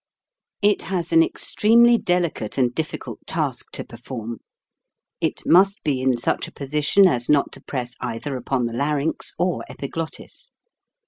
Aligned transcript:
It 0.63 0.81
has 0.89 1.13
an 1.13 1.21
extremely 1.21 1.99
delicate 1.99 2.57
and 2.57 2.73
difficult 2.73 3.19
task 3.27 3.67
to 3.73 3.83
perform. 3.83 4.39
It 5.19 5.43
must 5.45 5.83
be 5.83 6.01
in 6.01 6.17
such 6.17 6.47
a 6.47 6.51
posi 6.51 6.83
tion 6.83 7.07
as 7.07 7.29
not 7.29 7.51
to 7.51 7.61
press 7.61 7.93
either 8.01 8.35
upon 8.35 8.65
the 8.65 8.73
larynx 8.73 9.35
or 9.37 9.63
epiglottis. 9.69 10.49